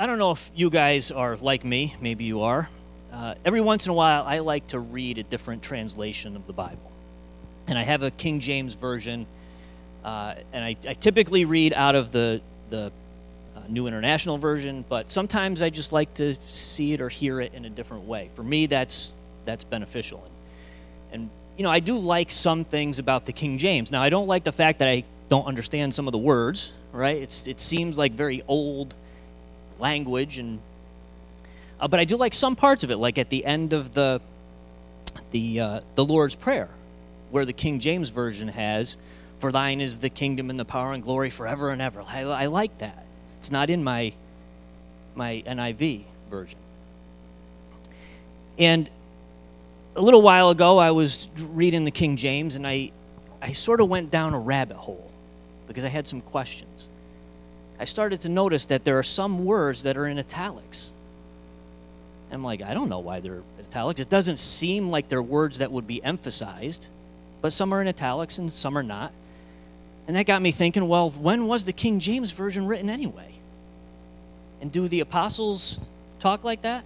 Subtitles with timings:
[0.00, 2.70] I don't know if you guys are like me, maybe you are.
[3.12, 6.54] Uh, every once in a while, I like to read a different translation of the
[6.54, 6.90] Bible.
[7.66, 9.26] And I have a King James version,
[10.02, 12.40] uh, and I, I, typically read out of the,
[12.70, 12.90] the
[13.54, 17.52] uh, New International Version, but sometimes I just like to see it or hear it
[17.52, 18.30] in a different way.
[18.36, 19.14] For me, that's,
[19.44, 20.24] that's beneficial.
[20.24, 23.92] And, and, you know, I do like some things about the King James.
[23.92, 27.18] Now, I don't like the fact that I don't understand some of the words, right?
[27.18, 28.94] It's, it seems like very old
[29.80, 30.60] language and
[31.80, 34.20] uh, but I do like some parts of it, like at the end of the
[35.30, 36.68] the uh, the Lord's Prayer,
[37.30, 38.98] where the King James version has,
[39.38, 42.46] "For Thine is the kingdom and the power and glory forever and ever." I, I
[42.46, 43.04] like that.
[43.38, 44.12] It's not in my
[45.14, 46.58] my NIV version.
[48.58, 48.90] And
[49.96, 52.92] a little while ago, I was reading the King James, and I
[53.40, 55.10] I sort of went down a rabbit hole
[55.66, 56.88] because I had some questions.
[57.80, 60.92] I started to notice that there are some words that are in italics.
[62.30, 64.00] I'm like, I don't know why they're italics.
[64.00, 66.88] It doesn't seem like they're words that would be emphasized,
[67.40, 69.12] but some are in italics and some are not.
[70.06, 73.32] And that got me thinking, well, when was the King James Version written anyway?
[74.60, 75.80] And do the apostles
[76.18, 76.84] talk like that?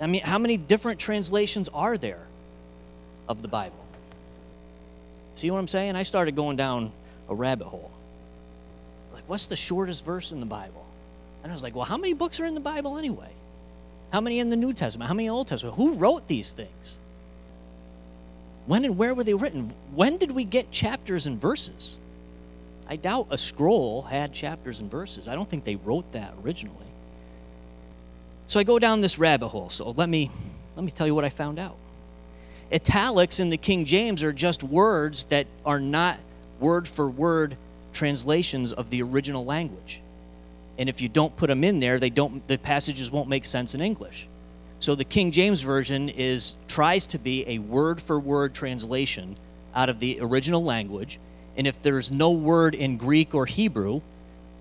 [0.00, 2.26] I mean, how many different translations are there
[3.28, 3.76] of the Bible?
[5.36, 5.94] See what I'm saying?
[5.94, 6.90] I started going down
[7.28, 7.92] a rabbit hole
[9.22, 10.84] like, what's the shortest verse in the Bible?
[11.42, 13.30] And I was like, well, how many books are in the Bible anyway?
[14.12, 15.08] How many in the New Testament?
[15.08, 15.76] How many Old Testament?
[15.76, 16.98] Who wrote these things?
[18.66, 19.72] When and where were they written?
[19.94, 21.98] When did we get chapters and verses?
[22.88, 25.28] I doubt a scroll had chapters and verses.
[25.28, 26.76] I don't think they wrote that originally.
[28.46, 29.70] So I go down this rabbit hole.
[29.70, 30.30] So let me
[30.76, 31.76] let me tell you what I found out.
[32.72, 36.18] Italics in the King James are just words that are not
[36.60, 37.56] word for word
[37.92, 40.02] translations of the original language.
[40.78, 43.74] And if you don't put them in there, they don't the passages won't make sense
[43.74, 44.28] in English.
[44.80, 49.36] So the King James version is tries to be a word for word translation
[49.74, 51.20] out of the original language.
[51.56, 54.00] And if there's no word in Greek or Hebrew,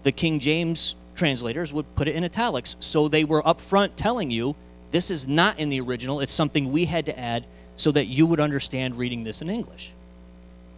[0.03, 2.75] the King James translators would put it in italics.
[2.79, 4.55] So they were upfront telling you
[4.91, 7.45] this is not in the original, it's something we had to add
[7.77, 9.93] so that you would understand reading this in English.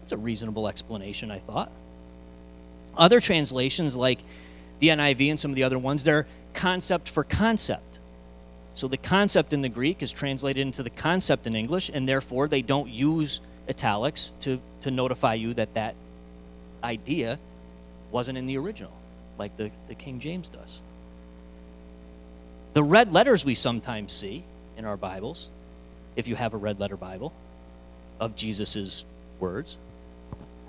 [0.02, 1.72] That's a reasonable explanation, I thought.
[2.98, 4.20] Other translations, like
[4.80, 8.00] the NIV and some of the other ones, they're concept for concept.
[8.76, 12.48] So the concept in the Greek is translated into the concept in English, and therefore
[12.48, 15.96] they don't use italics to, to notify you that that
[16.84, 17.40] idea
[18.12, 18.92] wasn't in the original,
[19.38, 20.82] like the, the King James does.
[22.74, 24.44] The red letters we sometimes see
[24.78, 25.50] in our Bibles,
[26.16, 27.32] if you have a red letter Bible,
[28.20, 29.06] of Jesus'
[29.40, 29.78] words,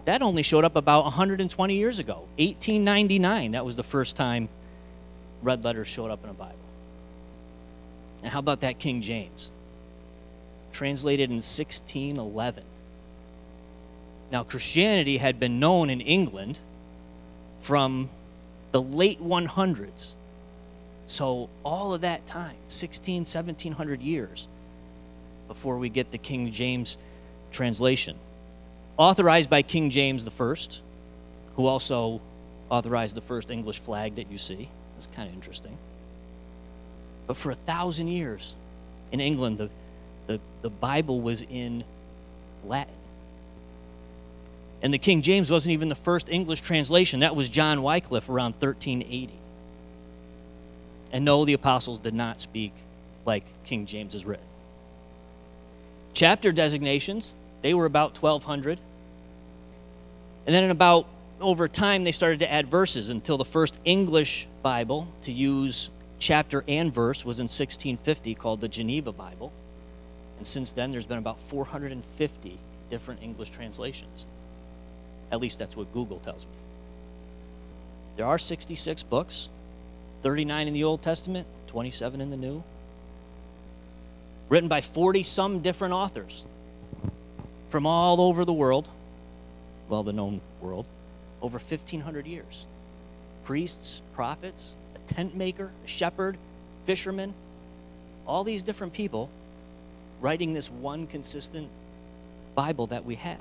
[0.04, 2.26] that only showed up about 120 years ago.
[2.38, 4.48] 1899, that was the first time
[5.42, 6.54] red letters showed up in a Bible.
[8.22, 9.50] And how about that King James?
[10.72, 12.64] Translated in 1611.
[14.30, 16.58] Now, Christianity had been known in England
[17.60, 18.10] from
[18.72, 20.16] the late 100s.
[21.06, 24.48] So, all of that time, 16, 1700 years
[25.48, 26.96] before we get the King James
[27.52, 28.16] translation
[28.96, 30.54] authorized by King James I,
[31.56, 32.20] who also
[32.70, 34.68] authorized the first English flag that you see.
[34.94, 35.76] That's kind of interesting.
[37.26, 38.54] But for a thousand years
[39.12, 39.70] in England, the,
[40.26, 41.84] the, the Bible was in
[42.64, 42.94] Latin.
[44.82, 47.20] And the King James wasn't even the first English translation.
[47.20, 49.32] That was John Wycliffe around 1380.
[51.12, 52.72] And no, the apostles did not speak
[53.24, 54.44] like King James is written.
[56.12, 58.78] Chapter designations, they were about 1,200.
[60.44, 61.06] And then in about
[61.40, 65.88] over time, they started to add verses until the first English Bible to use
[66.18, 69.50] chapter and verse was in 1650 called the Geneva Bible.
[70.36, 72.58] And since then, there's been about 450
[72.90, 74.26] different English translations.
[75.32, 76.52] At least that's what Google tells me.
[78.18, 79.48] There are 66 books,
[80.22, 82.62] 39 in the Old Testament, 27 in the New,
[84.50, 86.44] written by 40 some different authors
[87.74, 88.86] from all over the world,
[89.88, 90.86] well, the known world,
[91.42, 92.66] over 1,500 years.
[93.44, 96.36] Priests, prophets, a tent maker, a shepherd,
[96.86, 97.34] fishermen,
[98.28, 99.28] all these different people
[100.20, 101.68] writing this one consistent
[102.54, 103.40] Bible that we have.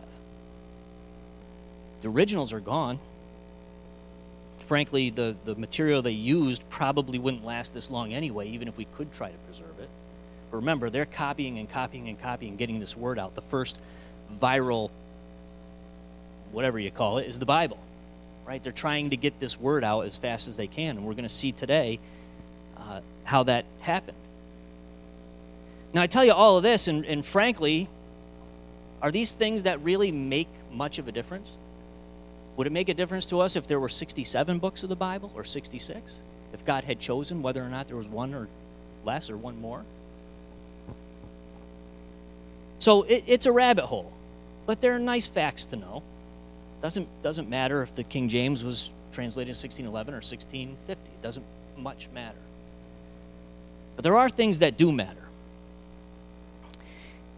[2.01, 2.97] The originals are gone.
[4.65, 8.85] Frankly, the, the material they used probably wouldn't last this long anyway, even if we
[8.85, 9.89] could try to preserve it.
[10.49, 13.35] But remember, they're copying and copying and copying, getting this word out.
[13.35, 13.77] The first
[14.33, 14.89] viral,
[16.51, 17.77] whatever you call it, is the Bible.
[18.45, 18.61] right?
[18.61, 20.97] They're trying to get this word out as fast as they can.
[20.97, 21.99] And we're going to see today
[22.77, 24.17] uh, how that happened.
[25.93, 27.87] Now, I tell you all of this, and, and frankly,
[29.01, 31.57] are these things that really make much of a difference?
[32.57, 35.31] Would it make a difference to us if there were 67 books of the Bible
[35.35, 36.21] or 66?
[36.53, 38.47] If God had chosen whether or not there was one or
[39.03, 39.83] less or one more?
[42.79, 44.12] So it, it's a rabbit hole,
[44.65, 46.03] but there are nice facts to know.
[46.81, 50.91] Doesn't, doesn't matter if the King James was translated in 1611 or 1650.
[50.91, 51.45] It doesn't
[51.77, 52.37] much matter.
[53.95, 55.17] But there are things that do matter.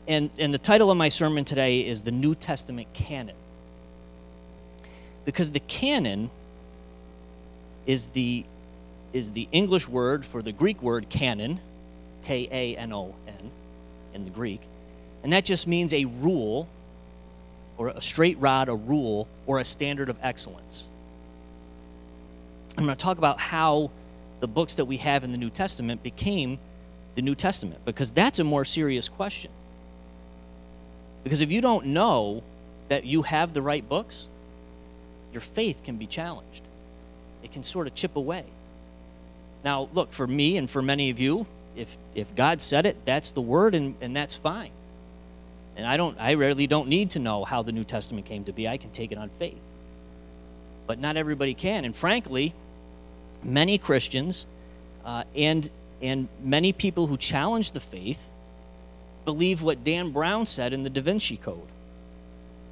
[0.07, 3.36] And, and the title of my sermon today is The New Testament Canon.
[5.25, 6.30] Because the canon
[7.88, 8.45] is the,
[9.13, 11.60] is the English word for the Greek word canon,
[12.25, 13.51] K A N O N,
[14.13, 14.62] in the Greek.
[15.24, 16.68] And that just means a rule,
[17.77, 20.88] or a straight rod, a rule, or a standard of excellence.
[22.77, 23.92] I'm going to talk about how
[24.39, 26.60] the books that we have in the New Testament became
[27.16, 29.51] the New Testament, because that's a more serious question.
[31.24, 32.44] Because if you don't know
[32.89, 34.27] that you have the right books,
[35.31, 36.63] your faith can be challenged.
[37.44, 38.44] It can sort of chip away.
[39.63, 43.31] Now, look, for me and for many of you, if, if God said it, that's
[43.31, 44.72] the word, and, and that's fine.
[45.75, 48.54] And I don't I rarely don't need to know how the New Testament came to
[48.54, 48.68] be.
[48.68, 49.60] I can take it on faith.
[50.88, 51.86] But not everybody can.
[51.86, 52.54] And frankly,
[53.44, 54.45] many Christians
[55.04, 55.69] uh, and
[56.01, 58.30] and many people who challenge the faith
[59.25, 61.68] believe what Dan Brown said in the Da Vinci Code.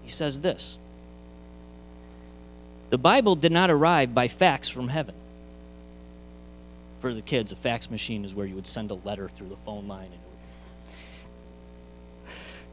[0.04, 0.78] He says this
[2.90, 5.16] The Bible did not arrive by fax from heaven.
[7.02, 9.58] For the kids, a fax machine is where you would send a letter through the
[9.58, 10.08] phone line.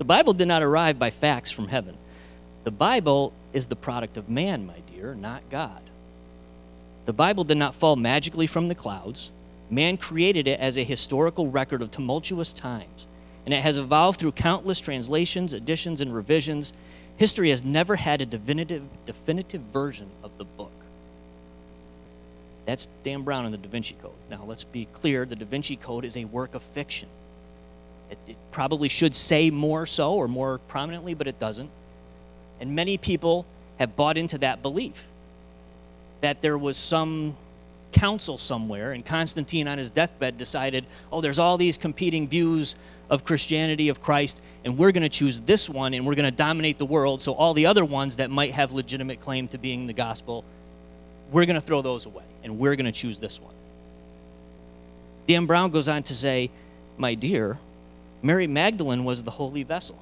[0.00, 1.94] The Bible did not arrive by fax from heaven.
[2.64, 5.82] The Bible is the product of man, my dear, not God.
[7.06, 9.30] The Bible did not fall magically from the clouds.
[9.70, 13.06] Man created it as a historical record of tumultuous times
[13.44, 16.72] and it has evolved through countless translations, additions, and revisions.
[17.16, 20.72] History has never had a definitive, definitive version of the book.
[22.66, 24.12] That's Dan Brown in the Da Vinci Code.
[24.30, 27.08] Now, let's be clear the Da Vinci Code is a work of fiction.
[28.10, 31.70] It, it probably should say more so or more prominently, but it doesn't.
[32.60, 33.46] And many people
[33.78, 35.08] have bought into that belief
[36.20, 37.36] that there was some
[37.92, 42.76] council somewhere, and Constantine on his deathbed decided, oh, there's all these competing views
[43.08, 46.36] of Christianity, of Christ, and we're going to choose this one and we're going to
[46.36, 47.20] dominate the world.
[47.20, 50.44] So all the other ones that might have legitimate claim to being the gospel,
[51.32, 53.54] we're going to throw those away and we're going to choose this one.
[55.26, 56.50] Dan Brown goes on to say,
[56.98, 57.58] My dear,
[58.22, 59.98] Mary Magdalene was the holy vessel.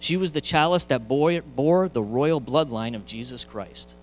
[0.00, 3.94] She was the chalice that bore, the royal bloodline of Jesus Christ.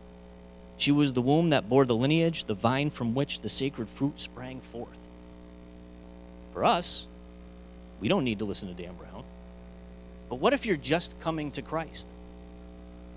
[0.77, 4.19] She was the womb that bore the lineage, the vine from which the sacred fruit
[4.21, 4.97] sprang forth.
[6.53, 7.05] For us,
[7.99, 9.23] we don't need to listen to Dan Brown.
[10.29, 12.07] But what if you're just coming to Christ?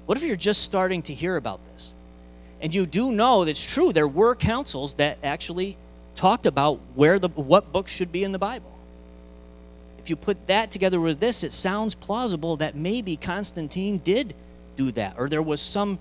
[0.06, 1.94] What if you're just starting to hear about this?
[2.60, 3.92] And you do know that's true.
[3.92, 5.76] There were councils that actually
[6.16, 8.71] talked about where the what books should be in the Bible.
[10.02, 14.34] If you put that together with this, it sounds plausible that maybe Constantine did
[14.76, 15.98] do that, or there was some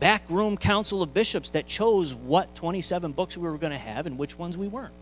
[0.00, 4.18] backroom council of bishops that chose what 27 books we were going to have and
[4.18, 4.92] which ones we weren't.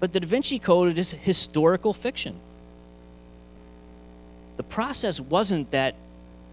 [0.00, 2.36] But the Da Vinci Code is historical fiction.
[4.56, 5.94] The process wasn't that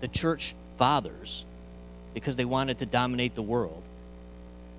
[0.02, 1.46] the church fathers,
[2.14, 3.82] because they wanted to dominate the world,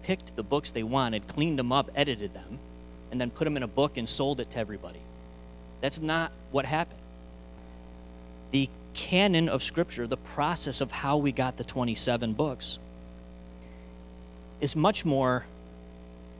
[0.02, 2.58] picked the books they wanted, cleaned them up, edited them,
[3.12, 4.98] and then put them in a book and sold it to everybody.
[5.82, 6.98] That's not what happened.
[8.52, 12.78] The canon of Scripture, the process of how we got the 27 books,
[14.62, 15.44] is much more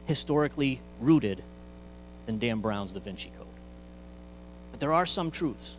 [0.07, 1.43] historically rooted
[2.25, 3.47] than Dan Brown's Da Vinci Code.
[4.71, 5.77] But there are some truths.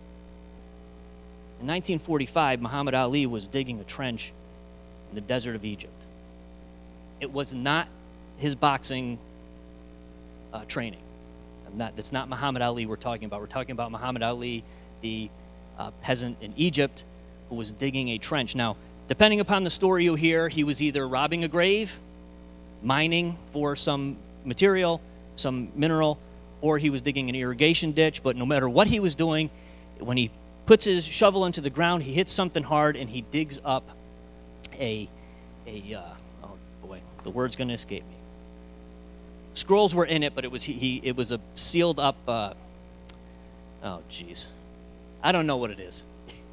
[1.60, 4.32] In 1945, Muhammad Ali was digging a trench
[5.10, 6.04] in the desert of Egypt.
[7.20, 7.88] It was not
[8.38, 9.18] his boxing
[10.54, 11.00] uh, training.
[11.76, 13.42] Not, that's not Muhammad Ali we're talking about.
[13.42, 14.64] We're talking about Muhammad Ali,
[15.02, 15.30] the
[15.80, 17.04] uh, peasant in Egypt
[17.50, 18.56] who was digging a trench.
[18.56, 22.00] Now, depending upon the story you hear, he was either robbing a grave,
[22.84, 25.02] mining for some material,
[25.36, 26.20] some mineral,
[26.62, 28.22] or he was digging an irrigation ditch.
[28.22, 29.50] But no matter what he was doing,
[30.00, 30.30] when he
[30.66, 33.84] puts his shovel into the ground, he hits something hard and he digs up
[34.80, 35.10] a,
[35.66, 36.02] a uh,
[36.44, 38.13] oh boy, the word's going to escape me.
[39.54, 42.18] Scrolls were in it, but it was he, he it was a sealed up.
[42.28, 42.54] Uh,
[43.84, 44.48] oh, jeez,
[45.22, 46.06] I don't know what it is.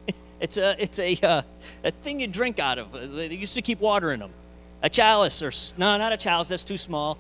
[0.40, 1.42] It's a it's a uh,
[1.84, 2.92] a thing you drink out of.
[3.14, 4.30] They used to keep water in them.
[4.82, 6.48] A chalice or no, not a chalice.
[6.48, 7.18] That's too small.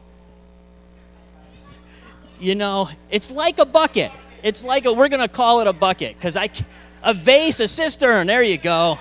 [2.38, 4.10] You know, it's like a bucket.
[4.42, 4.92] It's like a.
[4.94, 6.48] We're gonna call it a bucket because I,
[7.02, 8.26] a vase, a cistern.
[8.26, 8.98] There you go.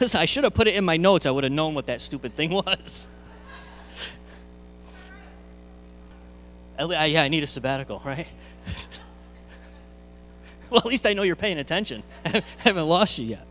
[0.00, 1.26] Listen, I should have put it in my notes.
[1.26, 3.08] I would have known what that stupid thing was.
[6.78, 8.26] yeah, I need a sabbatical, right?
[10.70, 12.02] well, at least I know you're paying attention.
[12.24, 13.46] I haven't lost you yet.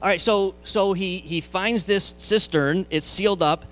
[0.00, 2.86] All right, so so he he finds this cistern.
[2.88, 3.64] It's sealed up.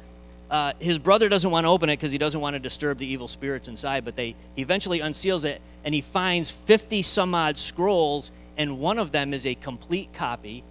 [0.50, 3.06] Uh, his brother doesn't want to open it because he doesn't want to disturb the
[3.06, 4.04] evil spirits inside.
[4.04, 8.98] But they he eventually unseals it, and he finds 50 some odd scrolls, and one
[8.98, 10.64] of them is a complete copy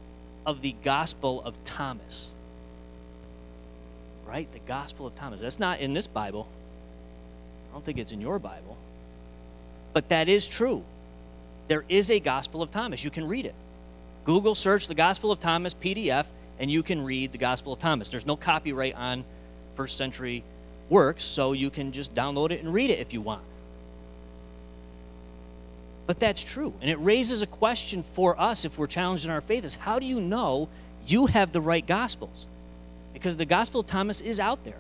[0.45, 2.31] of the Gospel of Thomas.
[4.27, 5.41] Right, the Gospel of Thomas.
[5.41, 6.47] That's not in this Bible.
[7.69, 8.77] I don't think it's in your Bible.
[9.93, 10.83] But that is true.
[11.67, 13.03] There is a Gospel of Thomas.
[13.03, 13.55] You can read it.
[14.23, 16.25] Google search the Gospel of Thomas PDF,
[16.59, 18.09] and you can read the Gospel of Thomas.
[18.09, 19.23] There's no copyright on
[19.75, 20.43] first century
[20.89, 23.41] works, so you can just download it and read it if you want.
[26.07, 26.73] But that's true.
[26.81, 29.99] And it raises a question for us if we're challenged in our faith is how
[29.99, 30.69] do you know
[31.07, 32.47] you have the right gospels?
[33.13, 34.77] Because the gospel of Thomas is out there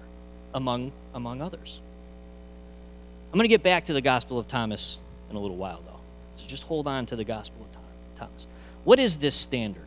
[0.53, 1.79] among among others.
[3.31, 5.99] I'm going to get back to the gospel of Thomas in a little while, though.
[6.37, 8.47] So just hold on to the Gospel of Thomas.
[8.83, 9.81] What is this standard?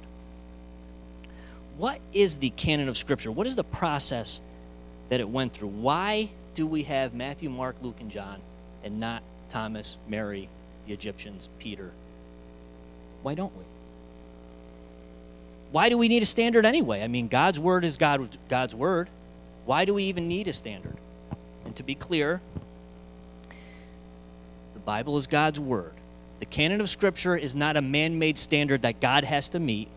[1.77, 3.31] What is the canon of Scripture?
[3.31, 4.41] What is the process
[5.09, 5.69] that it went through?
[5.69, 8.41] Why do we have Matthew, Mark, Luke, and John,
[8.83, 10.49] and not Thomas, Mary,
[10.89, 11.91] the Egyptians, Peter?
[13.23, 13.65] Why don't we?
[15.71, 17.03] Why do we need a standard anyway?
[17.03, 19.09] I mean, God's word is God, God's word.
[19.67, 20.97] Why do we even need a standard?
[21.67, 22.41] And to be clear,
[24.73, 25.93] the Bible is God's Word.
[26.41, 29.89] The canon of Scripture is not a man made standard that God has to meet,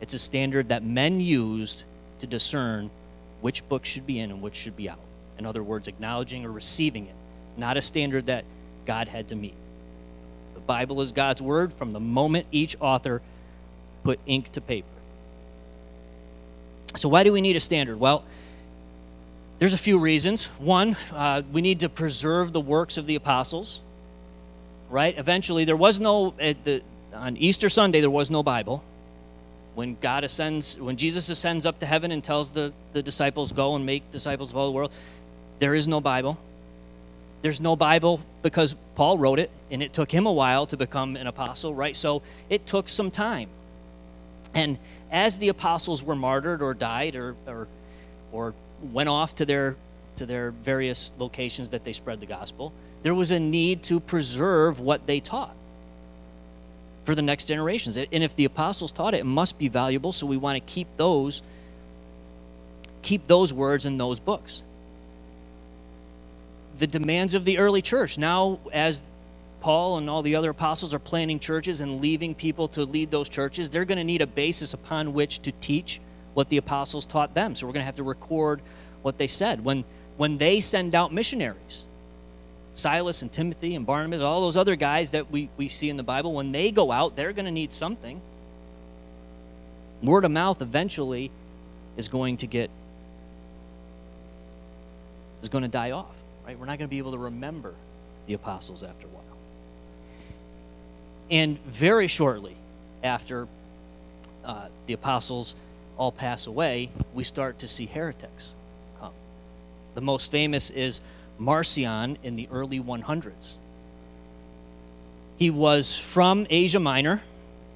[0.00, 1.84] it's a standard that men used
[2.18, 2.90] to discern
[3.40, 4.98] which book should be in and which should be out.
[5.38, 7.14] In other words, acknowledging or receiving it,
[7.56, 8.44] not a standard that
[8.84, 9.54] God had to meet.
[10.62, 13.20] The Bible is God's Word from the moment each author
[14.04, 14.88] put ink to paper.
[16.96, 17.98] So, why do we need a standard?
[17.98, 18.24] Well,
[19.58, 20.46] there's a few reasons.
[20.58, 23.82] One, uh, we need to preserve the works of the apostles
[24.92, 25.16] right?
[25.16, 26.82] Eventually, there was no, the,
[27.14, 28.84] on Easter Sunday, there was no Bible.
[29.74, 33.74] When God ascends, when Jesus ascends up to heaven and tells the, the disciples, go
[33.74, 34.92] and make disciples of all the world,
[35.60, 36.38] there is no Bible.
[37.42, 41.16] There's no Bible because Paul wrote it, and it took him a while to become
[41.16, 41.96] an apostle, right?
[41.96, 43.48] So it took some time.
[44.54, 44.78] And
[45.10, 47.68] as the apostles were martyred or died or, or,
[48.30, 48.54] or
[48.92, 49.76] went off to their,
[50.16, 52.72] to their various locations that they spread the gospel,
[53.02, 55.54] there was a need to preserve what they taught
[57.04, 57.96] for the next generations.
[57.96, 60.88] And if the apostles taught it, it must be valuable, so we want to keep
[60.96, 61.42] those
[63.02, 64.62] keep those words in those books.
[66.78, 68.18] The demands of the early church.
[68.18, 69.02] Now as
[69.60, 73.28] Paul and all the other apostles are planning churches and leaving people to lead those
[73.28, 76.00] churches, they're going to need a basis upon which to teach
[76.34, 77.54] what the apostles taught them.
[77.54, 78.60] So we're going to have to record
[79.02, 79.64] what they said.
[79.64, 79.84] When
[80.16, 81.86] when they send out missionaries,
[82.74, 86.02] Silas and Timothy and Barnabas, all those other guys that we, we see in the
[86.02, 88.20] Bible, when they go out, they're going to need something.
[90.02, 91.30] Word of mouth eventually
[91.96, 92.70] is going to get,
[95.42, 96.14] is going to die off,
[96.46, 96.58] right?
[96.58, 97.74] We're not going to be able to remember
[98.26, 99.22] the apostles after a while.
[101.30, 102.56] And very shortly
[103.02, 103.48] after
[104.44, 105.54] uh, the apostles
[105.96, 108.54] all pass away, we start to see heretics
[109.00, 109.12] come.
[109.94, 111.00] The most famous is
[111.38, 113.56] Marcion in the early 100s.
[115.38, 117.22] He was from Asia Minor,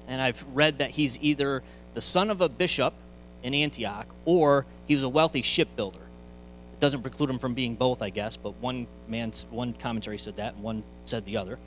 [0.07, 2.93] and I've read that he's either the son of a bishop
[3.43, 6.06] in Antioch or he was a wealthy shipbuilder.
[6.79, 10.53] Doesn't preclude him from being both, I guess, but one man's one commentary said that
[10.53, 11.57] and one said the other.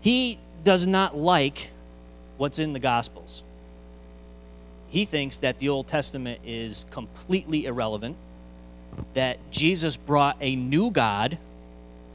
[0.00, 1.70] He does not like
[2.36, 3.42] what's in the Gospels.
[4.88, 8.16] He thinks that the Old Testament is completely irrelevant
[9.14, 11.38] that Jesus brought a new God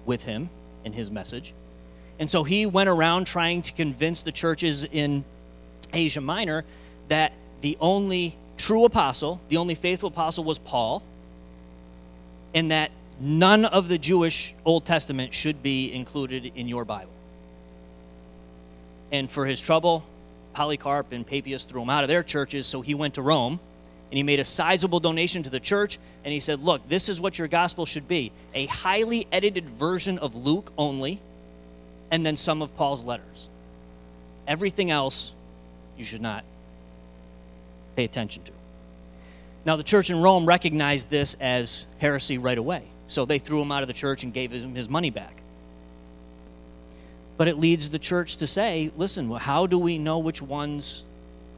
[0.06, 0.50] with him
[0.84, 1.54] in his message.
[2.20, 5.24] And so he went around trying to convince the churches in
[5.94, 6.66] Asia Minor
[7.08, 11.04] that the only true apostle, the only faithful apostle was Paul,
[12.54, 17.12] and that none of the Jewish Old Testament should be included in your Bible.
[19.12, 20.04] And for his trouble,
[20.54, 23.60] Polycarp and Papias threw him out of their churches, so he went to Rome
[24.12, 27.20] and he made a sizable donation to the church and he said look this is
[27.20, 31.20] what your gospel should be a highly edited version of luke only
[32.14, 33.50] and then some of Paul's letters.
[34.48, 35.34] Everything else
[35.98, 36.46] you should not
[37.96, 38.52] pay attention to.
[39.66, 42.84] Now, the church in Rome recognized this as heresy right away.
[43.08, 45.42] So they threw him out of the church and gave him his money back.
[47.38, 51.04] But it leads the church to say, listen, how do we know which ones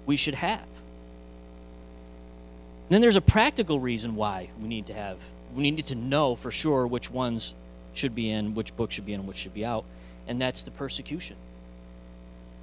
[0.06, 0.60] we should have?
[2.88, 5.18] And then there's a practical reason why we need to have,
[5.56, 7.54] we need to know for sure which ones
[7.94, 9.86] should be in, which book should be in, which should be out,
[10.28, 11.36] and that's the persecution.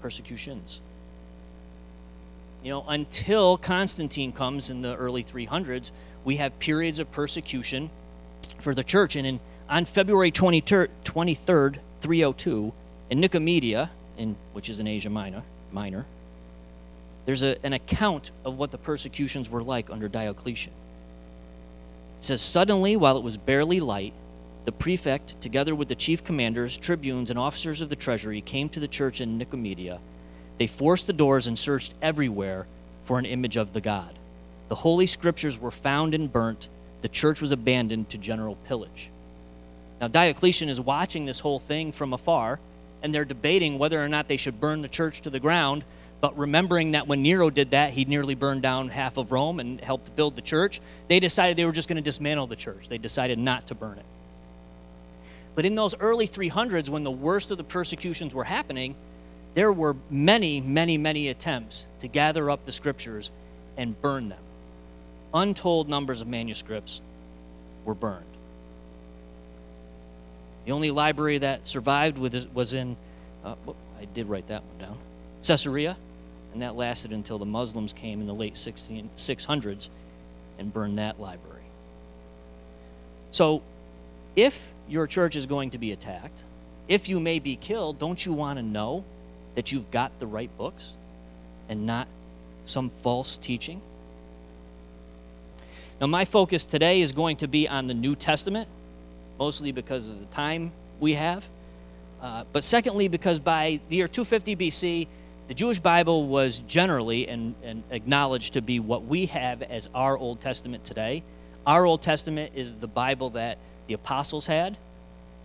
[0.00, 0.80] Persecutions.
[2.62, 5.90] You know, until Constantine comes in the early 300s,
[6.25, 7.90] we have periods of persecution
[8.59, 9.16] for the church.
[9.16, 12.73] And in, on February 23rd, 23rd 302,
[13.11, 15.42] in Nicomedia, in, which is in Asia Minor,
[15.73, 16.07] Minor
[17.25, 20.73] there's a, an account of what the persecutions were like under Diocletian.
[22.19, 24.12] It says, Suddenly, while it was barely light,
[24.64, 28.81] the prefect, together with the chief commanders, tribunes, and officers of the treasury, came to
[28.81, 29.99] the church in Nicomedia.
[30.59, 32.66] They forced the doors and searched everywhere
[33.04, 34.14] for an image of the God.
[34.68, 36.68] The holy scriptures were found and burnt.
[37.02, 39.11] The church was abandoned to general pillage.
[40.00, 42.59] Now, Diocletian is watching this whole thing from afar,
[43.02, 45.85] and they're debating whether or not they should burn the church to the ground
[46.23, 49.80] but remembering that when Nero did that, he nearly burned down half of Rome and
[49.80, 52.88] helped build the church, they decided they were just going to dismantle the church.
[52.88, 54.04] They decided not to burn it.
[55.56, 58.94] But in those early 300s, when the worst of the persecutions were happening,
[59.54, 63.30] there were many, many, many attempts to gather up the scriptures
[63.76, 64.38] and burn them.
[65.35, 67.00] Untold numbers of manuscripts
[67.85, 68.25] were burned.
[70.64, 72.97] The only library that survived was in,
[73.44, 73.54] uh,
[74.00, 74.99] I did write that one down,
[75.42, 75.97] Caesarea
[76.52, 79.88] and that lasted until the Muslims came in the late 16, 600s
[80.59, 81.62] and burned that library.
[83.30, 83.62] So,
[84.37, 86.42] if your church is going to be attacked,
[86.88, 89.04] if you may be killed, don't you want to know
[89.54, 90.94] that you've got the right books
[91.68, 92.09] and not
[92.64, 93.80] some false teaching?
[96.00, 98.68] Now, my focus today is going to be on the New Testament,
[99.38, 101.48] mostly because of the time we have.
[102.20, 105.07] Uh, but secondly, because by the year 250 BC,
[105.48, 110.16] the Jewish Bible was generally and, and acknowledged to be what we have as our
[110.16, 111.22] Old Testament today.
[111.66, 114.76] Our Old Testament is the Bible that the apostles had.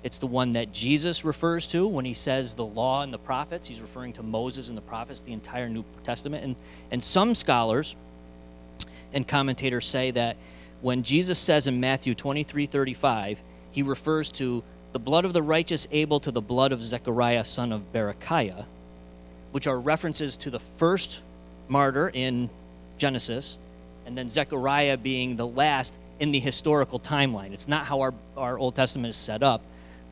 [0.03, 3.67] It's the one that Jesus refers to when he says the law and the prophets.
[3.67, 6.43] He's referring to Moses and the prophets, the entire New Testament.
[6.43, 6.55] And,
[6.91, 7.95] and some scholars
[9.13, 10.37] and commentators say that
[10.81, 13.39] when Jesus says in Matthew 23 35,
[13.71, 17.71] he refers to the blood of the righteous Abel to the blood of Zechariah, son
[17.71, 18.65] of Berechiah,
[19.51, 21.23] which are references to the first
[21.67, 22.49] martyr in
[22.97, 23.57] Genesis,
[24.05, 27.51] and then Zechariah being the last in the historical timeline.
[27.51, 29.61] It's not how our, our Old Testament is set up,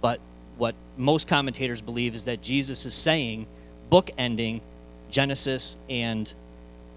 [0.02, 0.20] but
[0.58, 3.48] what most commentators believe is that Jesus is saying,
[3.92, 4.62] bookending
[5.10, 6.34] Genesis and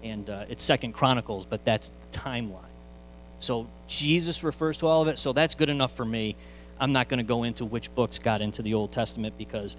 [0.01, 2.63] and uh, it's Second Chronicles, but that's timeline.
[3.39, 6.37] So Jesus refers to all of it, so that's good enough for me.
[6.79, 9.75] I'm not going to go into which books got into the Old Testament because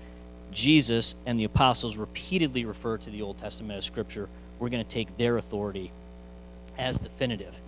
[0.50, 4.28] Jesus and the apostles repeatedly refer to the Old Testament as Scripture,
[4.59, 5.90] we're going to take their authority
[6.76, 7.59] as definitive.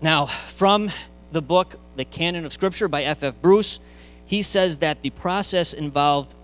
[0.00, 0.90] Now, from
[1.32, 3.34] the book, The Canon of Scripture by F.F.
[3.34, 3.42] F.
[3.42, 3.78] Bruce,
[4.26, 6.34] he says that the process involved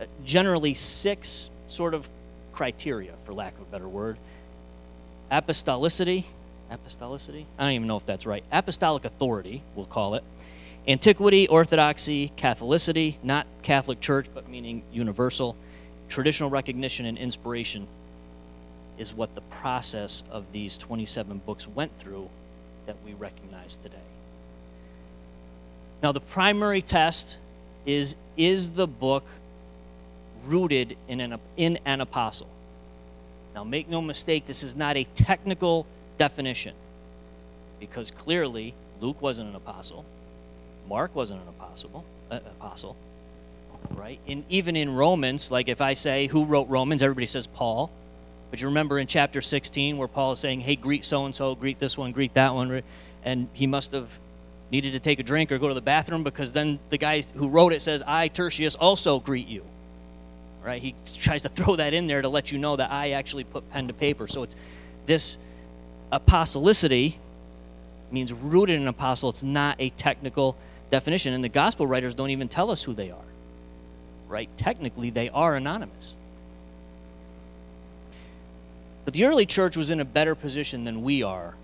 [0.00, 2.08] uh, generally six sort of
[2.52, 4.16] criteria, for lack of a better word.
[5.30, 6.24] Apostolicity,
[6.72, 10.24] apostolicity, I don't even know if that's right, apostolic authority, we'll call it.
[10.86, 15.54] Antiquity, orthodoxy, Catholicity, not Catholic Church, but meaning universal,
[16.08, 17.86] traditional recognition, and inspiration
[18.96, 22.28] is what the process of these 27 books went through
[22.86, 23.96] that we recognize today.
[26.02, 27.38] Now, the primary test
[27.86, 29.24] is is the book
[30.46, 32.48] rooted in an, in an apostle?
[33.54, 36.74] Now, make no mistake, this is not a technical definition
[37.80, 40.04] because clearly Luke wasn't an apostle.
[40.88, 42.96] Mark wasn't an apostle, uh, apostle,
[43.90, 44.20] right?
[44.26, 47.90] And even in Romans, like if I say who wrote Romans, everybody says Paul.
[48.50, 51.54] But you remember in chapter 16 where Paul is saying, "Hey, greet so and so,
[51.54, 52.82] greet this one, greet that one,"
[53.24, 54.18] and he must have
[54.70, 57.48] needed to take a drink or go to the bathroom because then the guy who
[57.48, 59.64] wrote it says, "I, Tertius, also greet you."
[60.62, 60.82] Right?
[60.82, 63.70] He tries to throw that in there to let you know that I actually put
[63.70, 64.26] pen to paper.
[64.26, 64.56] So it's
[65.06, 65.38] this
[66.12, 67.14] apostolicity
[68.10, 69.30] means rooted in an apostle.
[69.30, 70.56] It's not a technical
[70.90, 73.18] definition, and the gospel writers don't even tell us who they are.
[74.28, 74.48] Right?
[74.56, 76.14] Technically, they are anonymous.
[79.04, 81.54] But the early church was in a better position than we are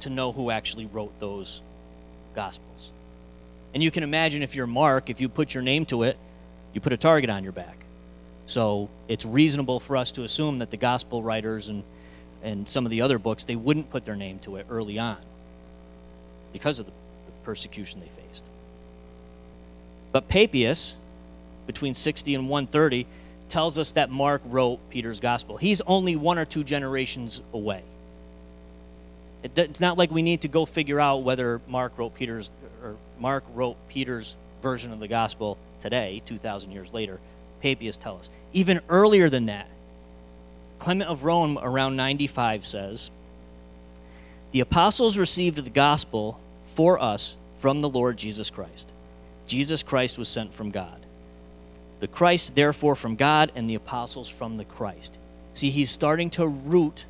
[0.00, 1.60] to know who actually wrote those
[2.34, 2.92] gospels.
[3.72, 6.16] And you can imagine if you're Mark, if you put your name to it,
[6.72, 7.76] you put a target on your back.
[8.46, 11.82] So it's reasonable for us to assume that the gospel writers and,
[12.42, 15.16] and some of the other books, they wouldn't put their name to it early on
[16.52, 18.44] because of the, the persecution they faced.
[20.12, 20.96] But Papias,
[21.66, 23.06] between 60 and 130,
[23.48, 25.56] tells us that Mark wrote Peter's gospel.
[25.56, 27.82] He's only one or two generations away.
[29.44, 32.50] It's not like we need to go figure out whether Mark wrote Peter's
[32.82, 37.20] or Mark wrote Peter's version of the gospel today, 2,000 years later.
[37.60, 38.30] Papias tell us.
[38.52, 39.68] Even earlier than that,
[40.78, 43.10] Clement of Rome, around 95, says,
[44.52, 48.88] The apostles received the gospel for us from the Lord Jesus Christ.
[49.46, 51.00] Jesus Christ was sent from God.
[52.00, 55.16] The Christ, therefore, from God, and the apostles from the Christ.
[55.54, 57.06] See, he's starting to root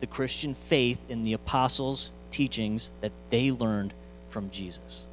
[0.00, 3.92] the Christian faith in the apostles' teachings that they learned
[4.28, 5.04] from Jesus.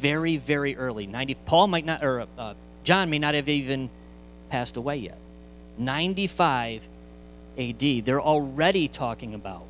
[0.00, 1.06] Very, very early.
[1.06, 2.54] 90, Paul might not, or uh,
[2.84, 3.90] John may not have even
[4.50, 5.18] passed away yet.
[5.78, 6.82] 95
[7.58, 7.80] AD.
[8.04, 9.64] They're already talking about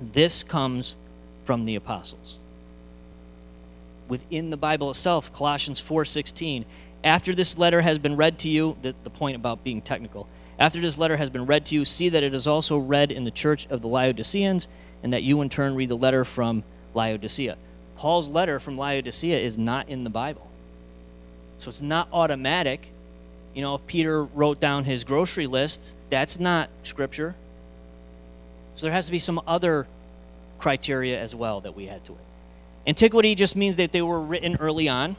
[0.00, 0.94] this comes
[1.44, 2.38] from the apostles.
[4.08, 6.64] Within the Bible itself, Colossians 4:16,
[7.02, 10.80] after this letter has been read to you, the, the point about being technical, after
[10.80, 13.30] this letter has been read to you, see that it is also read in the
[13.30, 14.68] church of the Laodiceans,
[15.02, 16.64] and that you in turn read the letter from
[16.94, 17.56] Laodicea.
[17.96, 20.48] Paul's letter from Laodicea is not in the Bible.
[21.58, 22.90] So it's not automatic.
[23.54, 27.34] You know, if Peter wrote down his grocery list, that's not scripture.
[28.74, 29.86] So there has to be some other
[30.58, 32.18] criteria as well that we add to it.
[32.86, 35.16] Antiquity just means that they were written early on,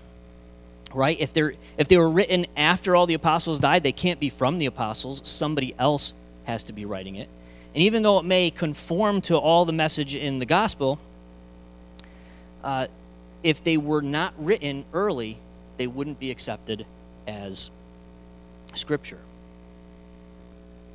[0.98, 1.18] right?
[1.20, 4.58] If they're if they were written after all the apostles died, they can't be from
[4.58, 5.22] the apostles.
[5.24, 6.14] Somebody else
[6.46, 7.30] has to be writing it.
[7.74, 11.00] And even though it may conform to all the message in the gospel,
[12.64, 12.88] uh,
[13.44, 15.38] if they were not written early,
[15.78, 16.86] they wouldn't be accepted
[17.28, 17.70] as
[18.74, 19.20] Scripture.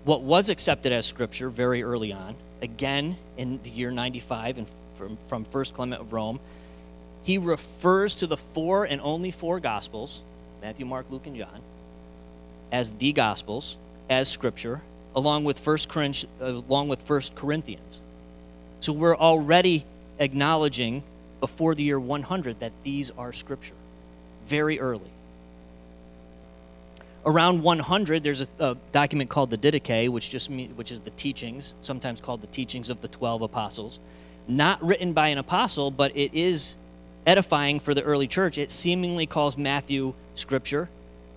[0.05, 5.17] What was accepted as Scripture very early on, again in the year 95 and from,
[5.29, 6.41] from 1 Clement of Rome,
[7.23, 10.23] he refers to the four and only four Gospels
[10.61, 11.61] Matthew, Mark, Luke, and John
[12.73, 13.77] as the Gospels,
[14.09, 14.81] as Scripture,
[15.15, 15.95] along with First
[16.41, 18.01] along with First Corinthians.
[18.81, 19.85] So we're already
[20.19, 21.03] acknowledging
[21.41, 23.75] before the year 100 that these are Scripture
[24.47, 25.11] very early.
[27.25, 31.11] Around 100, there's a, a document called the Didache, which just mean, which is the
[31.11, 34.01] teachings, sometimes called the teachings of the 12 apostles.
[34.49, 36.75] Not written by an apostle, but it is
[37.27, 38.59] edifying for the early church.
[38.59, 40.89] It seemingly calls Matthew scripture,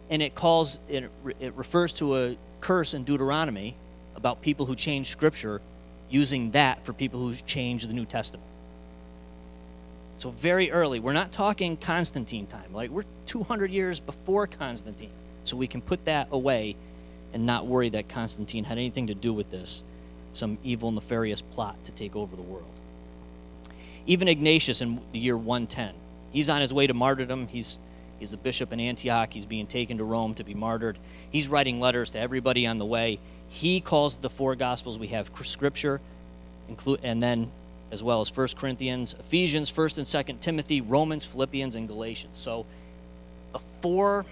[0.09, 3.75] and it calls it, it refers to a curse in Deuteronomy
[4.15, 5.61] about people who change scripture
[6.09, 8.47] using that for people who change the New Testament.
[10.17, 10.99] So very early.
[10.99, 12.73] We're not talking Constantine time.
[12.73, 15.11] Like we're 200 years before Constantine.
[15.43, 16.75] So we can put that away
[17.33, 19.83] and not worry that Constantine had anything to do with this,
[20.31, 22.63] some evil nefarious plot to take over the world.
[24.05, 25.93] Even Ignatius in the year 110.
[26.31, 27.47] He's on his way to martyrdom.
[27.47, 27.79] He's
[28.19, 29.31] he's a bishop in Antioch.
[29.33, 30.97] He's being taken to Rome to be martyred.
[31.31, 33.19] He's writing letters to everybody on the way.
[33.49, 36.01] He calls the four gospels we have scripture,
[36.67, 37.51] include and then
[37.91, 42.37] as well as 1 Corinthians, Ephesians, 1st and 2nd Timothy, Romans, Philippians, and Galatians.
[42.37, 42.65] So
[43.51, 44.25] before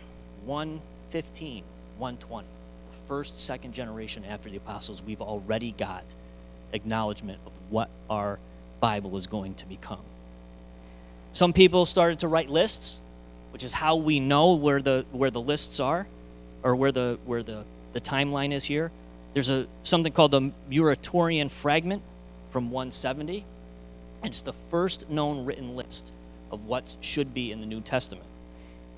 [0.45, 1.63] 115,
[1.97, 2.47] 120,
[2.91, 6.03] the first, second generation after the apostles, we've already got
[6.73, 8.39] acknowledgement of what our
[8.83, 10.03] Bible is going to become.
[11.31, 12.99] Some people started to write lists,
[13.51, 16.05] which is how we know where the where the lists are,
[16.63, 18.91] or where the where the, the timeline is here.
[19.33, 22.01] There's a something called the Muratorian fragment
[22.51, 23.45] from 170
[24.23, 26.11] it's the first known written list
[26.51, 28.25] of what should be in the New Testament.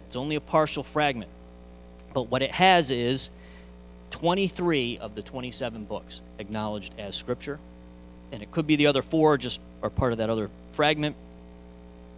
[0.08, 1.32] It's only a partial fragment,
[2.13, 3.32] but what it has is
[4.12, 7.60] 23 of the 27 books acknowledged as Scripture,
[8.32, 11.15] and it could be the other four just are part of that other fragment.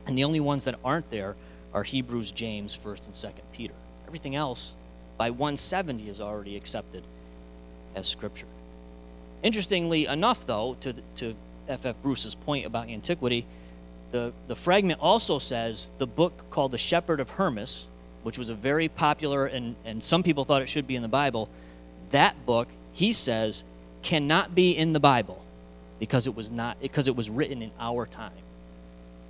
[0.07, 1.35] And the only ones that aren't there
[1.73, 3.73] are Hebrews, James, 1st and 2nd Peter.
[4.07, 4.73] Everything else
[5.17, 7.03] by 170 is already accepted
[7.93, 8.45] as Scripture.
[9.43, 11.35] Interestingly enough, though, to, to
[11.67, 11.85] F.
[11.85, 11.95] F.
[12.01, 13.45] Bruce's point about antiquity,
[14.11, 17.87] the, the fragment also says the book called The Shepherd of Hermas,
[18.23, 21.09] which was a very popular, and, and some people thought it should be in the
[21.09, 21.49] Bible,
[22.11, 23.65] that book, he says,
[24.03, 25.43] cannot be in the Bible
[25.99, 28.31] because it was not because it was written in our time,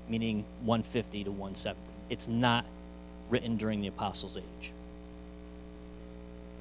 [0.10, 1.80] meaning 150 to 170.
[2.10, 2.65] It's not
[3.30, 4.71] written during the apostles' age.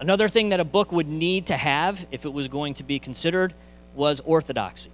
[0.00, 2.98] Another thing that a book would need to have if it was going to be
[2.98, 3.54] considered
[3.94, 4.90] was orthodoxy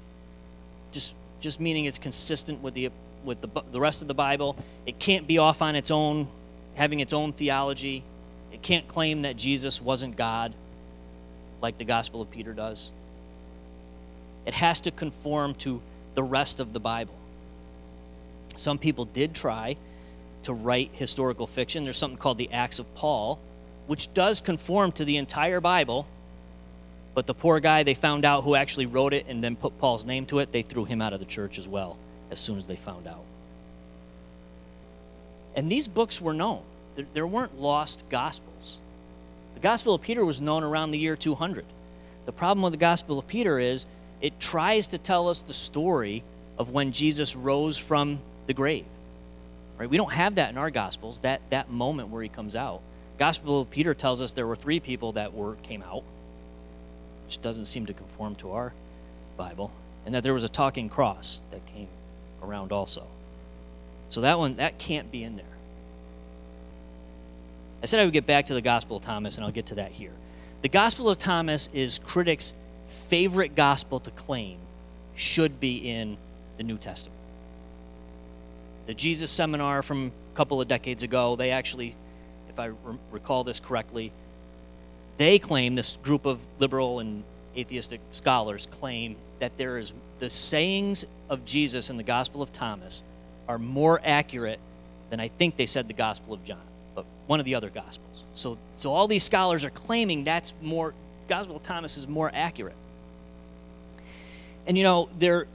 [0.92, 2.90] just just meaning it's consistent with the
[3.25, 4.57] with the, the rest of the Bible.
[4.87, 6.29] It can't be off on its own
[6.75, 8.03] having its own theology.
[8.53, 10.55] It can't claim that Jesus wasn't God
[11.61, 12.90] like the Gospel of Peter does.
[14.46, 15.81] It has to conform to
[16.14, 17.14] the rest of the Bible.
[18.57, 19.76] Some people did try
[20.42, 21.83] to write historical fiction.
[21.83, 23.38] There's something called the Acts of Paul,
[23.87, 26.07] which does conform to the entire Bible.
[27.14, 30.05] But the poor guy they found out who actually wrote it and then put Paul's
[30.05, 31.96] name to it, they threw him out of the church as well
[32.31, 33.24] as soon as they found out.
[35.55, 36.62] And these books were known.
[37.14, 38.78] There, weren't lost gospels.
[39.55, 41.64] The Gospel of Peter was known around the year 200.
[42.26, 43.87] The problem with the Gospel of Peter is
[44.22, 46.22] it tries to tell us the story
[46.56, 48.87] of when Jesus rose from the grave.
[49.76, 49.90] Right?
[49.90, 52.80] We don't have that in our gospels, that, that moment where he comes out.
[53.18, 56.04] Gospel of Peter tells us there were three people that were came out,
[57.26, 58.72] which doesn't seem to conform to our
[59.37, 59.72] Bible,
[60.06, 61.88] and that there was a talking cross that came
[62.42, 63.04] around also.
[64.11, 65.44] So that one that can't be in there.
[67.82, 69.74] I said I would get back to the Gospel of Thomas, and I'll get to
[69.76, 70.12] that here.
[70.61, 72.54] The Gospel of Thomas is critics'
[72.92, 74.59] favorite gospel to claim
[75.16, 76.16] should be in
[76.57, 77.18] the New Testament.
[78.87, 81.94] The Jesus Seminar from a couple of decades ago, they actually,
[82.48, 82.76] if I re-
[83.11, 84.12] recall this correctly,
[85.18, 87.22] they claim, this group of liberal and
[87.57, 93.02] atheistic scholars claim that there is the sayings of Jesus in the Gospel of Thomas
[93.48, 94.59] are more accurate
[95.11, 96.62] than I think they said the Gospel of John,
[96.94, 98.24] but one of the other Gospels.
[98.35, 100.94] So, so all these scholars are claiming that's more,
[101.28, 102.76] Gospel of Thomas is more accurate.
[104.66, 105.46] And you know, there,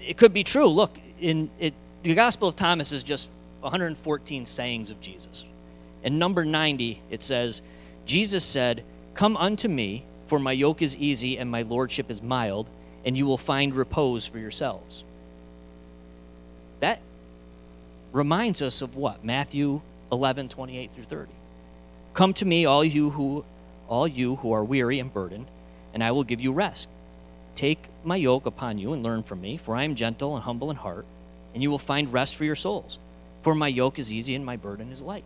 [0.00, 0.66] it could be true.
[0.66, 5.44] Look, in it, the Gospel of Thomas is just 114 sayings of Jesus.
[6.02, 7.62] In number 90, it says,
[8.06, 8.82] Jesus said,
[9.14, 12.68] Come unto me, for my yoke is easy and my lordship is mild,
[13.04, 15.04] and you will find repose for yourselves.
[16.80, 17.00] That
[18.12, 19.24] reminds us of what?
[19.24, 21.32] Matthew 11, 28 through 30.
[22.14, 23.44] Come to me, all you who
[23.88, 25.46] all you who are weary and burdened,
[25.92, 26.88] and I will give you rest.
[27.54, 30.70] Take my yoke upon you and learn from me, for I am gentle and humble
[30.70, 31.04] in heart,
[31.54, 32.98] and you will find rest for your souls.
[33.42, 35.24] For my yoke is easy and my burden is light.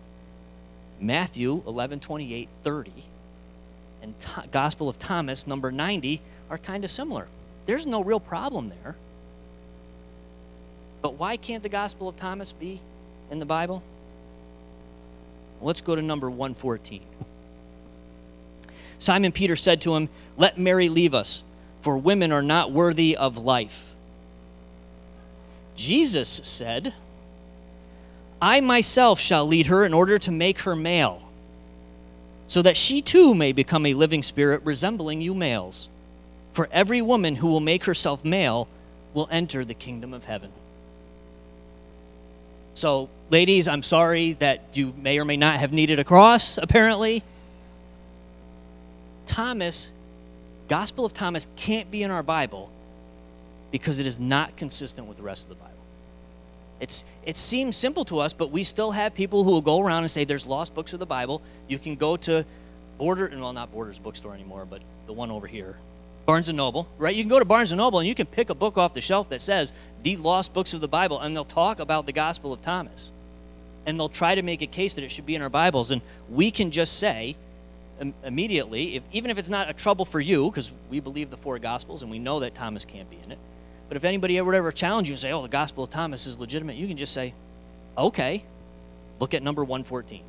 [1.00, 2.92] Matthew 11, 28, 30,
[4.02, 4.14] and
[4.50, 7.26] Gospel of Thomas, number 90, are kind of similar.
[7.66, 8.96] There's no real problem there.
[11.02, 12.80] But why can't the Gospel of Thomas be
[13.30, 13.82] in the Bible?
[15.60, 17.02] Let's go to number 114.
[18.98, 21.42] Simon Peter said to him, Let Mary leave us
[21.86, 23.94] for women are not worthy of life.
[25.76, 26.92] Jesus said,
[28.42, 31.22] I myself shall lead her in order to make her male,
[32.48, 35.88] so that she too may become a living spirit resembling you males.
[36.54, 38.68] For every woman who will make herself male
[39.14, 40.50] will enter the kingdom of heaven.
[42.74, 47.22] So, ladies, I'm sorry that you may or may not have needed a cross, apparently.
[49.26, 49.92] Thomas
[50.68, 52.70] Gospel of Thomas can't be in our Bible
[53.70, 55.72] because it is not consistent with the rest of the Bible.
[56.80, 60.02] It's, it seems simple to us, but we still have people who will go around
[60.02, 61.40] and say there's lost books of the Bible.
[61.68, 62.44] You can go to
[62.98, 65.76] Border, and well, not Borders bookstore anymore, but the one over here,
[66.26, 67.14] Barnes and Noble, right?
[67.14, 69.00] You can go to Barnes and Noble and you can pick a book off the
[69.00, 72.52] shelf that says the lost books of the Bible, and they'll talk about the Gospel
[72.52, 73.12] of Thomas.
[73.86, 75.92] And they'll try to make a case that it should be in our Bibles.
[75.92, 77.36] And we can just say,
[78.24, 81.58] immediately, if, even if it's not a trouble for you, because we believe the four
[81.58, 83.38] Gospels and we know that Thomas can't be in it.
[83.88, 86.38] But if anybody ever ever challenge you and say, "Oh, the Gospel of Thomas is
[86.38, 87.34] legitimate," you can just say,
[87.96, 88.42] "Okay,
[89.20, 90.22] look at number 114,"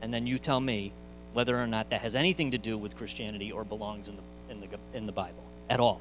[0.00, 0.92] and then you tell me
[1.32, 4.60] whether or not that has anything to do with Christianity or belongs in the in
[4.60, 6.00] the in the Bible at all.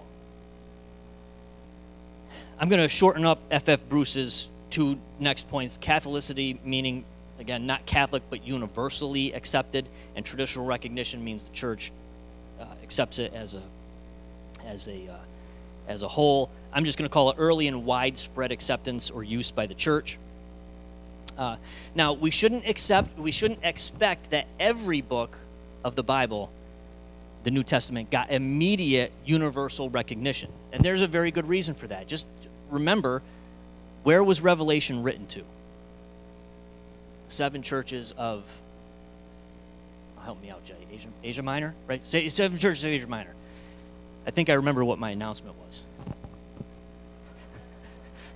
[2.60, 3.82] I'm going to shorten up F.F.
[3.90, 7.04] Bruce's two next points: Catholicity, meaning
[7.42, 11.92] again, not Catholic, but universally accepted, and traditional recognition means the church
[12.60, 13.62] uh, accepts it as a
[14.66, 15.16] as a uh,
[15.88, 16.50] as a whole.
[16.72, 20.18] I'm just going to call it early and widespread acceptance or use by the church.
[21.38, 21.58] Uh,
[21.96, 25.38] now, we shouldn't accept, we shouldn't expect that every book
[25.84, 26.52] of the Bible,
[27.44, 32.08] the New Testament, got immediate universal recognition, and there's a very good reason for that.
[32.08, 32.28] Just
[32.70, 33.22] remember,
[34.04, 35.44] where was Revelation written to?
[37.32, 38.44] Seven churches of
[40.24, 40.76] help me out, Jay.
[40.92, 42.06] Asia, Asia Minor, right?
[42.06, 43.34] Seven churches of Asia Minor.
[44.26, 45.84] I think I remember what my announcement was.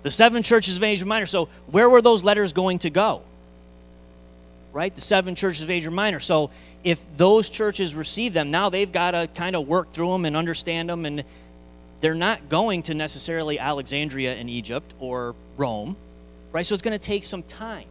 [0.03, 1.25] the seven churches of Asia Minor.
[1.25, 3.21] So where were those letters going to go?
[4.73, 4.93] Right?
[4.93, 6.19] The seven churches of Asia Minor.
[6.19, 6.49] So
[6.83, 10.35] if those churches receive them, now they've got to kind of work through them and
[10.35, 11.05] understand them.
[11.05, 11.23] And
[12.01, 15.95] they're not going to necessarily Alexandria in Egypt or Rome.
[16.51, 16.65] Right?
[16.65, 17.85] So it's going to take some time.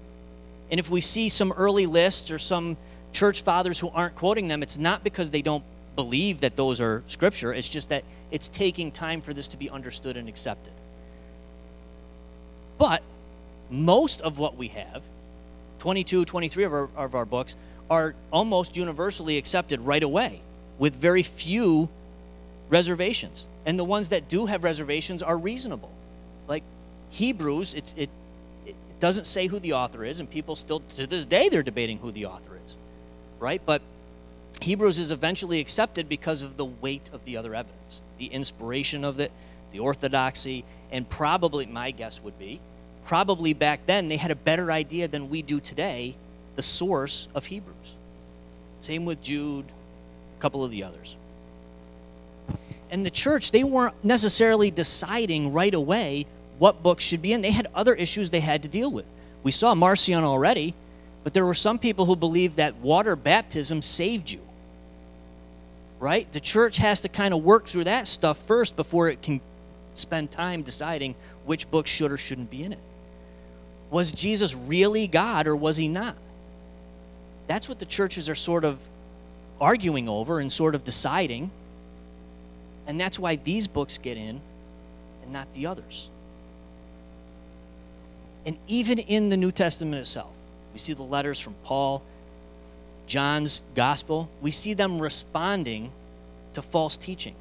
[0.74, 2.76] And if we see some early lists or some
[3.12, 5.62] church fathers who aren't quoting them, it's not because they don't
[5.94, 9.70] believe that those are scripture, it's just that it's taking time for this to be
[9.70, 10.72] understood and accepted.
[12.76, 13.04] But
[13.70, 15.04] most of what we have,
[15.78, 17.54] 22, 23 of our, of our books,
[17.88, 20.40] are almost universally accepted right away
[20.80, 21.88] with very few
[22.68, 23.46] reservations.
[23.64, 25.92] And the ones that do have reservations are reasonable.
[26.48, 26.64] Like
[27.10, 28.10] Hebrews, it's, it,
[28.94, 31.98] it doesn't say who the author is, and people still, to this day, they're debating
[31.98, 32.76] who the author is,
[33.40, 33.60] right?
[33.64, 33.82] But
[34.60, 39.20] Hebrews is eventually accepted because of the weight of the other evidence, the inspiration of
[39.20, 39.32] it,
[39.72, 42.60] the orthodoxy, and probably, my guess would be,
[43.04, 46.14] probably back then they had a better idea than we do today
[46.56, 47.94] the source of Hebrews.
[48.80, 49.64] Same with Jude,
[50.38, 51.16] a couple of the others.
[52.90, 56.26] And the church, they weren't necessarily deciding right away
[56.58, 57.40] what books should be in.
[57.40, 59.06] They had other issues they had to deal with.
[59.42, 60.74] We saw Marcion already,
[61.22, 64.40] but there were some people who believed that water baptism saved you.
[66.00, 66.30] Right?
[66.32, 69.40] The church has to kind of work through that stuff first before it can
[69.94, 71.14] spend time deciding
[71.44, 72.78] which books should or shouldn't be in it.
[73.90, 76.16] Was Jesus really God or was he not?
[77.46, 78.78] That's what the churches are sort of
[79.60, 81.50] arguing over and sort of deciding.
[82.86, 84.40] And that's why these books get in
[85.22, 86.10] and not the others.
[88.46, 90.30] And even in the New Testament itself,
[90.72, 92.02] we see the letters from Paul,
[93.06, 95.90] John's gospel, we see them responding
[96.54, 97.34] to false teaching.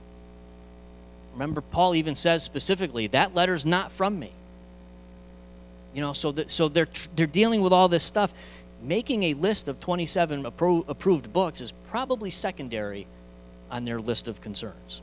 [1.33, 4.31] Remember, Paul even says specifically, that letter's not from me.
[5.93, 8.33] You know, so, that, so they're, they're dealing with all this stuff.
[8.81, 13.07] Making a list of 27 appro- approved books is probably secondary
[13.71, 15.01] on their list of concerns.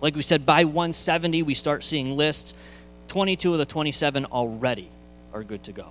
[0.00, 2.54] Like we said, by 170, we start seeing lists.
[3.08, 4.88] 22 of the 27 already
[5.32, 5.86] are good to go.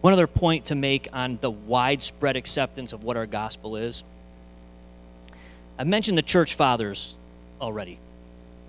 [0.00, 4.04] One other point to make on the widespread acceptance of what our gospel is.
[5.78, 7.16] I mentioned the church fathers
[7.60, 7.98] already.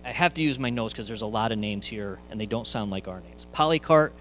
[0.04, 2.46] I have to use my notes because there's a lot of names here and they
[2.46, 3.46] don't sound like our names.
[3.52, 4.12] Polycarp,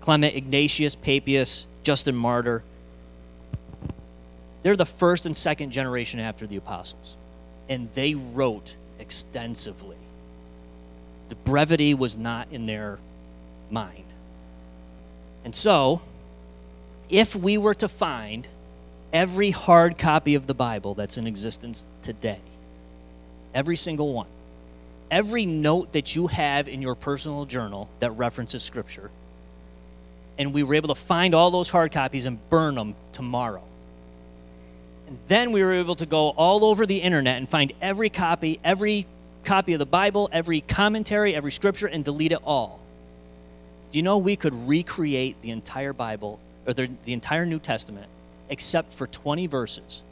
[0.00, 2.62] Clement, Ignatius, Papias, Justin Martyr.
[4.62, 7.16] They're the first and second generation after the apostles,
[7.68, 9.96] and they wrote extensively.
[11.30, 12.98] The brevity was not in their
[13.70, 14.04] mind.
[15.44, 16.02] And so,
[17.08, 18.46] if we were to find
[19.12, 22.40] every hard copy of the Bible that's in existence today,
[23.54, 24.28] every single one,
[25.10, 29.10] every note that you have in your personal journal that references Scripture,
[30.36, 33.62] and we were able to find all those hard copies and burn them tomorrow.
[35.06, 38.58] And then we were able to go all over the internet and find every copy,
[38.64, 39.06] every
[39.44, 42.80] copy of the Bible, every commentary, every scripture, and delete it all.
[43.90, 48.06] Do you know we could recreate the entire Bible, or the, the entire New Testament,
[48.48, 50.02] except for 20 verses,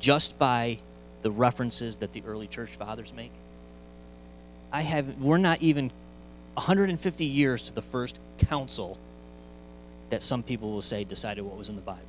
[0.00, 0.78] just by
[1.22, 3.32] the references that the early church fathers make?
[4.72, 5.90] I have, we're not even
[6.54, 8.98] 150 years to the first council
[10.10, 12.00] that some people will say decided what was in the Bible.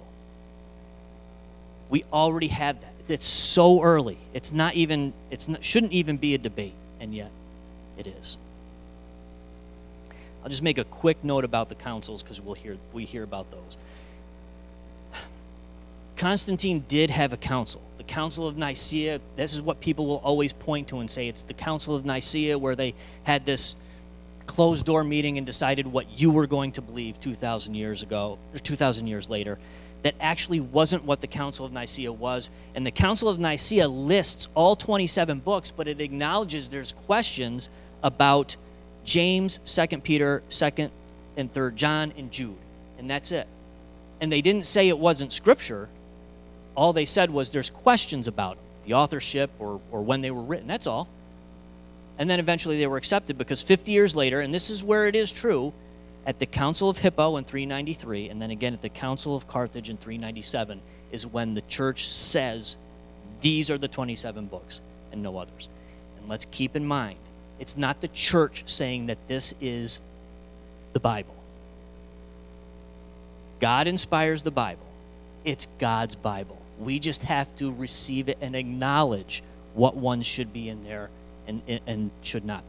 [1.90, 2.94] We already had that.
[3.10, 4.18] It's so early.
[4.34, 5.14] It's not even,
[5.48, 7.32] not, shouldn't even be a debate, and yet
[7.98, 8.38] it is.
[10.44, 13.50] I'll just make a quick note about the councils because we'll hear, we hear about
[13.52, 13.78] those.
[16.18, 17.82] Constantine did have a council.
[17.98, 21.44] The Council of Nicaea, this is what people will always point to and say it's
[21.44, 22.94] the Council of Nicaea where they
[23.24, 23.76] had this
[24.46, 28.60] closed door meeting and decided what you were going to believe 2,000 years ago, or
[28.60, 29.60] 2,000 years later.
[30.04, 32.50] That actually wasn't what the Council of Nicaea was.
[32.74, 37.70] And the Council of Nicaea lists all 27 books, but it acknowledges there's questions
[38.02, 38.56] about
[39.04, 40.90] James, 2nd Peter, 2nd
[41.36, 42.56] and 3rd John, and Jude.
[42.98, 43.48] And that's it.
[44.22, 45.90] And they didn't say it wasn't scripture
[46.80, 50.66] all they said was there's questions about the authorship or, or when they were written.
[50.66, 51.10] That's all.
[52.18, 55.14] And then eventually they were accepted because 50 years later, and this is where it
[55.14, 55.74] is true,
[56.26, 59.90] at the Council of Hippo in 393, and then again at the Council of Carthage
[59.90, 62.78] in 397, is when the church says
[63.42, 65.70] these are the 27 books and no others.
[66.20, 67.18] And let's keep in mind,
[67.60, 70.02] it's not the church saying that this is
[70.94, 71.36] the Bible.
[73.60, 74.86] God inspires the Bible,
[75.44, 76.58] it's God's Bible.
[76.80, 79.44] We just have to receive it and acknowledge
[79.74, 81.10] what ones should be in there
[81.46, 82.69] and, and should not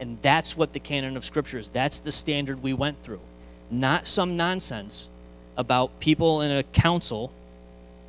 [0.00, 1.70] And that's what the canon of Scripture is.
[1.70, 3.20] That's the standard we went through.
[3.70, 5.10] Not some nonsense
[5.56, 7.30] about people in a council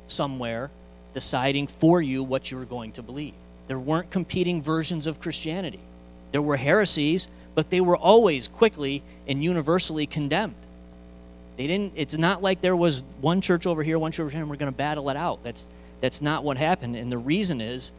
[0.08, 0.70] somewhere
[1.14, 3.34] deciding for you what you were going to believe.
[3.68, 5.80] There weren't competing versions of Christianity.
[6.32, 10.54] There were heresies, but they were always quickly and universally condemned.
[11.56, 14.40] They didn't it's not like there was one church over here, one church over here,
[14.40, 15.42] and we're going to battle it out.
[15.44, 15.68] That's
[16.00, 16.96] that's not what happened.
[16.96, 17.92] And the reason is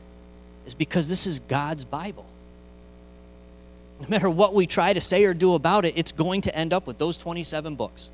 [0.66, 2.26] is because this is God's Bible.
[4.04, 6.74] No matter what we try to say or do about it, it's going to end
[6.74, 8.10] up with those 27 books.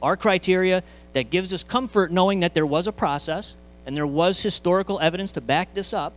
[0.00, 4.40] Our criteria that gives us comfort knowing that there was a process and there was
[4.40, 6.14] historical evidence to back this up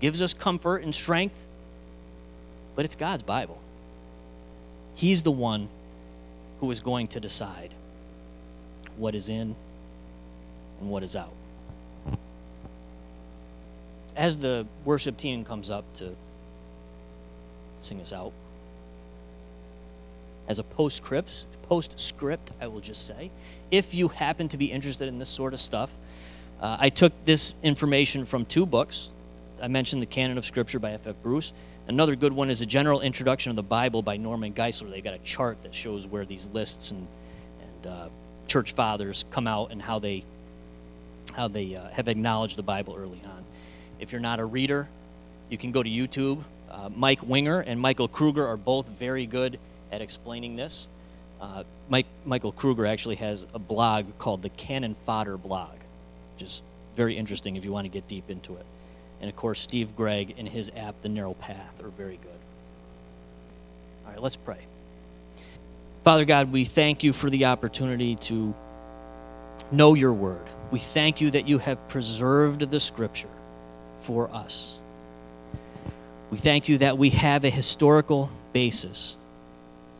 [0.00, 1.38] gives us comfort and strength,
[2.76, 3.58] but it's God's Bible.
[4.96, 5.68] He's the one
[6.60, 7.70] who is going to decide
[8.98, 9.56] what is in
[10.80, 11.32] and what is out.
[14.14, 16.14] As the worship team comes up to
[17.78, 18.32] sing us out,
[20.48, 23.30] as a postscript, postscript, I will just say,
[23.70, 25.90] if you happen to be interested in this sort of stuff,
[26.60, 29.10] uh, I took this information from two books.
[29.60, 31.08] I mentioned the Canon of Scripture by F.F.
[31.08, 31.22] F.
[31.22, 31.52] Bruce.
[31.88, 34.90] Another good one is a general introduction of the Bible by Norman Geisler.
[34.90, 37.06] They've got a chart that shows where these lists and,
[37.60, 38.08] and uh,
[38.46, 40.24] church fathers come out and how they
[41.32, 43.44] how they uh, have acknowledged the Bible early on.
[43.98, 44.88] If you're not a reader,
[45.48, 46.42] you can go to YouTube.
[46.70, 49.58] Uh, Mike Winger and Michael Kruger are both very good
[49.92, 50.88] at explaining this.
[51.40, 55.74] Uh, Mike, Michael Kruger actually has a blog called the Canon Fodder blog,
[56.34, 56.62] which is
[56.96, 58.64] very interesting if you want to get deep into it.
[59.20, 62.30] And of course, Steve Gregg and his app, The Narrow Path, are very good.
[64.04, 64.58] All right, let's pray.
[66.04, 68.54] Father God, we thank you for the opportunity to
[69.70, 70.44] know your word.
[70.70, 73.28] We thank you that you have preserved the scripture
[74.00, 74.78] for us.
[76.30, 79.16] We thank you that we have a historical basis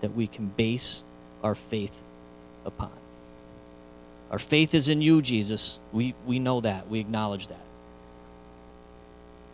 [0.03, 1.03] that we can base
[1.43, 1.99] our faith
[2.67, 2.91] upon.
[4.31, 5.79] Our faith is in you, Jesus.
[5.93, 6.89] We, we know that.
[6.89, 7.65] We acknowledge that.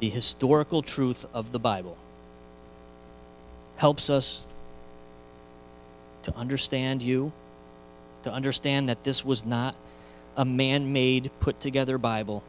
[0.00, 1.96] The historical truth of the Bible
[3.76, 4.44] helps us
[6.24, 7.32] to understand you,
[8.24, 9.76] to understand that this was not
[10.36, 12.44] a man made, put together Bible.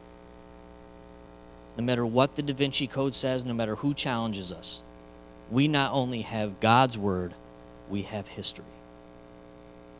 [1.76, 4.82] No matter what the Da Vinci Code says, no matter who challenges us,
[5.50, 7.34] we not only have God's Word,
[7.90, 8.64] we have history.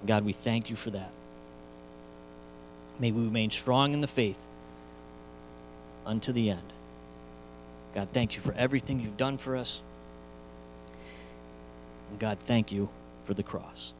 [0.06, 1.10] God, we thank you for that.
[2.98, 4.38] May we remain strong in the faith
[6.06, 6.72] unto the end.
[7.94, 9.82] God, thank you for everything you've done for us.
[12.10, 12.88] And God, thank you
[13.24, 13.92] for the cross.